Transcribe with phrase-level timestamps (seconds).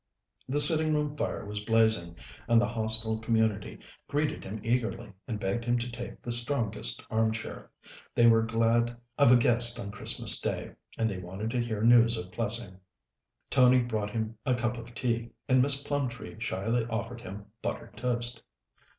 [0.49, 2.15] The sitting room fire was blazing,
[2.47, 3.77] and the Hostel community
[4.07, 7.69] greeted him eagerly, and begged him to take the strongest arm chair.
[8.15, 12.17] They were glad of a guest on Christmas Day, and they wanted to hear news
[12.17, 12.79] of Plessing.
[13.51, 18.41] Tony brought him a cup of tea, and Miss Plumtree shyly offered him buttered toast.